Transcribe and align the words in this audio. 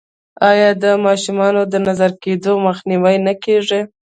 آیا 0.49 0.69
د 0.83 0.85
ماشومانو 1.05 1.61
د 1.73 1.75
نظر 1.87 2.11
کیدو 2.23 2.51
مخنیوی 2.67 3.15
نه 3.25 3.33
کیږي؟ 3.43 3.81